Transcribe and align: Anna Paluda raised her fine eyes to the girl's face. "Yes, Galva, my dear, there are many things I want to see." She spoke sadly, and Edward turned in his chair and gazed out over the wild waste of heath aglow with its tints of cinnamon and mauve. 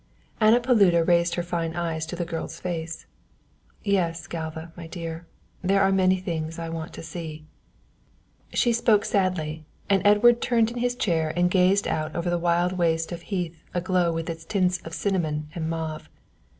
Anna 0.39 0.59
Paluda 0.59 1.03
raised 1.03 1.35
her 1.35 1.43
fine 1.43 1.75
eyes 1.75 2.07
to 2.07 2.15
the 2.15 2.25
girl's 2.25 2.59
face. 2.59 3.05
"Yes, 3.83 4.25
Galva, 4.25 4.73
my 4.75 4.87
dear, 4.87 5.27
there 5.61 5.83
are 5.83 5.91
many 5.91 6.17
things 6.17 6.57
I 6.57 6.69
want 6.69 6.91
to 6.93 7.03
see." 7.03 7.45
She 8.51 8.73
spoke 8.73 9.05
sadly, 9.05 9.63
and 9.91 10.01
Edward 10.03 10.41
turned 10.41 10.71
in 10.71 10.79
his 10.79 10.95
chair 10.95 11.31
and 11.35 11.51
gazed 11.51 11.87
out 11.87 12.15
over 12.15 12.31
the 12.31 12.39
wild 12.39 12.73
waste 12.79 13.11
of 13.11 13.21
heath 13.21 13.61
aglow 13.75 14.11
with 14.11 14.27
its 14.27 14.43
tints 14.43 14.79
of 14.79 14.95
cinnamon 14.95 15.49
and 15.53 15.69
mauve. 15.69 16.09